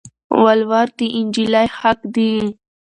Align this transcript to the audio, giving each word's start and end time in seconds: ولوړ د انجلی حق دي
ولوړ 0.43 0.87
د 0.97 0.99
انجلی 1.19 1.67
حق 1.77 1.99
دي 2.15 2.33